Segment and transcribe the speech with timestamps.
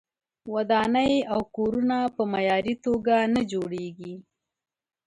[0.53, 4.13] ودانۍ او کورونه په معیاري توګه نه جوړیږي.